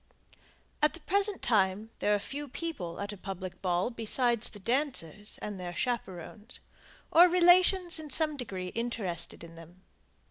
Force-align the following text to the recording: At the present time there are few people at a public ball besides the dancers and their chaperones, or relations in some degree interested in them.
At 0.81 0.95
the 0.95 0.99
present 1.01 1.43
time 1.43 1.91
there 1.99 2.15
are 2.15 2.19
few 2.19 2.47
people 2.47 2.99
at 2.99 3.11
a 3.13 3.17
public 3.17 3.61
ball 3.61 3.91
besides 3.91 4.49
the 4.49 4.57
dancers 4.57 5.37
and 5.43 5.59
their 5.59 5.75
chaperones, 5.75 6.59
or 7.11 7.27
relations 7.29 7.99
in 7.99 8.09
some 8.09 8.35
degree 8.35 8.69
interested 8.69 9.43
in 9.43 9.53
them. 9.53 9.83